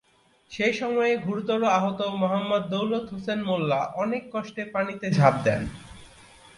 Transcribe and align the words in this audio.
সে 0.51 0.67
সময়ে 0.73 1.13
গুরুতর 1.17 1.61
আহত 1.77 1.99
মোহাম্মদ 2.21 2.63
দৌলত 2.71 3.05
হোসেন 3.13 3.39
মোল্লা 3.43 3.79
অনেক 3.95 4.23
কষ্টে 4.33 4.63
পানিতে 4.73 5.07
ঝাঁপ 5.11 5.35
দেন। 5.45 5.61